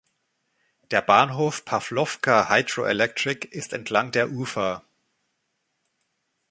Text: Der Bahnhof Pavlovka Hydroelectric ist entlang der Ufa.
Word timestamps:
Der 0.89 1.03
Bahnhof 1.03 1.63
Pavlovka 1.63 2.49
Hydroelectric 2.49 3.45
ist 3.51 3.71
entlang 3.71 4.09
der 4.09 4.31
Ufa. 4.31 4.83